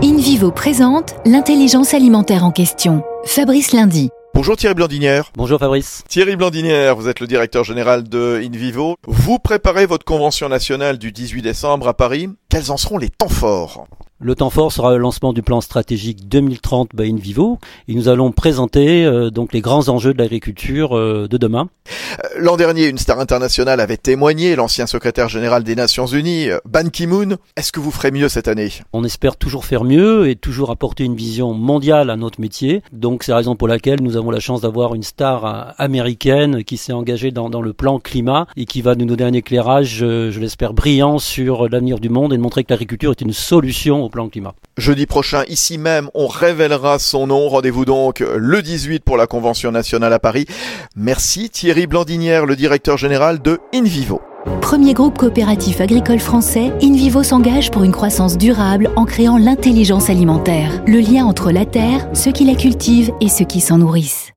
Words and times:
InVivo 0.00 0.52
présente 0.52 1.16
l'intelligence 1.26 1.92
alimentaire 1.92 2.44
en 2.44 2.52
question. 2.52 3.02
Fabrice 3.24 3.72
Lundi. 3.72 4.10
Bonjour 4.32 4.56
Thierry 4.56 4.74
Blandinière. 4.74 5.32
Bonjour 5.34 5.58
Fabrice. 5.58 6.04
Thierry 6.08 6.36
Blandinière, 6.36 6.94
vous 6.94 7.08
êtes 7.08 7.18
le 7.18 7.26
directeur 7.26 7.64
général 7.64 8.08
de 8.08 8.40
InVivo. 8.40 8.94
Vous 9.08 9.40
préparez 9.40 9.86
votre 9.86 10.04
convention 10.04 10.48
nationale 10.48 10.98
du 10.98 11.10
18 11.10 11.42
décembre 11.42 11.88
à 11.88 11.94
Paris. 11.94 12.28
Quels 12.48 12.70
en 12.70 12.76
seront 12.76 12.98
les 12.98 13.08
temps 13.08 13.28
forts? 13.28 13.88
Le 14.20 14.34
temps 14.34 14.50
fort 14.50 14.72
sera 14.72 14.90
le 14.90 14.98
lancement 14.98 15.32
du 15.32 15.42
plan 15.42 15.60
stratégique 15.60 16.28
2030 16.28 16.88
by 16.92 17.08
InVivo 17.08 17.58
et 17.86 17.94
nous 17.94 18.08
allons 18.08 18.32
présenter 18.32 19.04
euh, 19.04 19.30
donc 19.30 19.52
les 19.52 19.60
grands 19.60 19.88
enjeux 19.88 20.12
de 20.12 20.18
l'agriculture 20.18 20.98
euh, 20.98 21.28
de 21.30 21.36
demain. 21.36 21.68
Euh, 22.24 22.28
l'an 22.36 22.56
dernier, 22.56 22.88
une 22.88 22.98
star 22.98 23.20
internationale 23.20 23.78
avait 23.78 23.96
témoigné, 23.96 24.56
l'ancien 24.56 24.88
secrétaire 24.88 25.28
général 25.28 25.62
des 25.62 25.76
Nations 25.76 26.06
Unies, 26.06 26.48
Ban 26.64 26.88
Ki-moon. 26.88 27.36
Est-ce 27.56 27.70
que 27.70 27.78
vous 27.78 27.92
ferez 27.92 28.10
mieux 28.10 28.28
cette 28.28 28.48
année? 28.48 28.72
On 28.92 29.04
espère 29.04 29.36
toujours 29.36 29.64
faire 29.64 29.84
mieux 29.84 30.28
et 30.28 30.34
toujours 30.34 30.72
apporter 30.72 31.04
une 31.04 31.14
vision 31.14 31.54
mondiale 31.54 32.10
à 32.10 32.16
notre 32.16 32.40
métier. 32.40 32.82
Donc 32.90 33.22
c'est 33.22 33.30
la 33.30 33.36
raison 33.36 33.54
pour 33.54 33.68
laquelle 33.68 34.02
nous 34.02 34.16
avons 34.16 34.32
la 34.32 34.40
chance 34.40 34.62
d'avoir 34.62 34.96
une 34.96 35.04
star 35.04 35.76
américaine 35.78 36.64
qui 36.64 36.76
s'est 36.76 36.92
engagée 36.92 37.30
dans, 37.30 37.50
dans, 37.50 37.62
le 37.62 37.72
plan 37.72 38.00
climat 38.00 38.48
et 38.56 38.64
qui 38.64 38.82
va 38.82 38.96
nous 38.96 39.04
donner 39.04 39.22
un 39.22 39.32
éclairage, 39.32 39.98
je 39.98 40.40
l'espère, 40.40 40.74
brillant 40.74 41.20
sur 41.20 41.68
l'avenir 41.68 42.00
du 42.00 42.08
monde 42.08 42.32
et 42.32 42.36
de 42.36 42.42
montrer 42.42 42.64
que 42.64 42.72
l'agriculture 42.72 43.12
est 43.12 43.20
une 43.20 43.32
solution 43.32 44.07
plan 44.08 44.28
climat. 44.28 44.54
Jeudi 44.76 45.06
prochain, 45.06 45.44
ici 45.48 45.78
même, 45.78 46.10
on 46.14 46.26
révélera 46.26 46.98
son 46.98 47.26
nom. 47.26 47.48
Rendez-vous 47.48 47.84
donc 47.84 48.20
le 48.20 48.62
18 48.62 49.04
pour 49.04 49.16
la 49.16 49.26
Convention 49.26 49.70
nationale 49.72 50.12
à 50.12 50.18
Paris. 50.18 50.46
Merci 50.96 51.50
Thierry 51.50 51.86
Blandinière, 51.86 52.46
le 52.46 52.56
directeur 52.56 52.96
général 52.96 53.40
de 53.40 53.58
InVivo. 53.74 54.20
Premier 54.60 54.94
groupe 54.94 55.18
coopératif 55.18 55.80
agricole 55.80 56.18
français, 56.18 56.72
InVivo 56.82 57.22
s'engage 57.22 57.70
pour 57.70 57.84
une 57.84 57.92
croissance 57.92 58.38
durable 58.38 58.90
en 58.96 59.04
créant 59.04 59.36
l'intelligence 59.36 60.10
alimentaire, 60.10 60.82
le 60.86 61.00
lien 61.00 61.24
entre 61.26 61.50
la 61.50 61.64
terre, 61.64 62.08
ceux 62.14 62.32
qui 62.32 62.44
la 62.44 62.54
cultivent 62.54 63.12
et 63.20 63.28
ceux 63.28 63.44
qui 63.44 63.60
s'en 63.60 63.78
nourrissent. 63.78 64.32